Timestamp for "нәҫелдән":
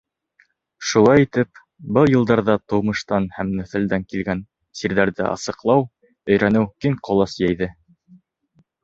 3.59-4.05